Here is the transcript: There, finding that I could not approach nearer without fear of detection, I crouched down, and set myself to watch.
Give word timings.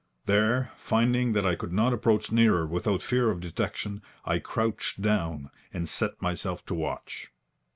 There, 0.25 0.71
finding 0.77 1.33
that 1.33 1.45
I 1.45 1.53
could 1.53 1.71
not 1.71 1.93
approach 1.93 2.31
nearer 2.31 2.65
without 2.65 3.03
fear 3.03 3.29
of 3.29 3.39
detection, 3.39 4.01
I 4.25 4.39
crouched 4.39 4.99
down, 4.99 5.51
and 5.71 5.87
set 5.87 6.19
myself 6.19 6.65
to 6.65 6.73
watch. 6.73 7.31